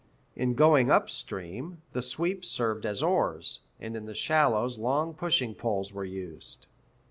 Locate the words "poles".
5.53-5.93